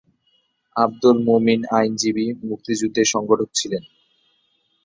[0.75, 3.83] আবদুল মোমিন আইনজীবী, মুক্তিযুদ্ধের সংগঠক ছিলেন।